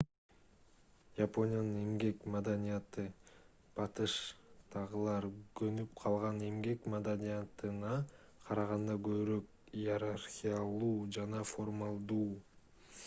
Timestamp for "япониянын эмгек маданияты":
1.23-3.03